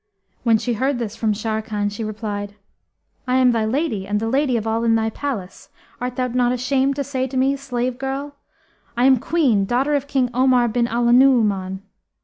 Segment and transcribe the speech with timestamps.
[0.41, 2.55] When she heard this from Sharrkan she replied,
[3.27, 5.69] "I am thy lady, and the lady of all in thy palace!
[6.01, 8.35] Art thou not ashamed to say to me Slave girl?
[8.97, 11.83] I am a Queen, daughter of King Omar bin al Nu'uman."